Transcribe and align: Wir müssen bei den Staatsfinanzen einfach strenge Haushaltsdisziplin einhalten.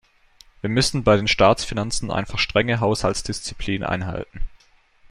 Wir 0.61 0.69
müssen 0.71 1.03
bei 1.03 1.15
den 1.15 1.27
Staatsfinanzen 1.27 2.09
einfach 2.09 2.39
strenge 2.39 2.79
Haushaltsdisziplin 2.79 3.83
einhalten. 3.83 4.41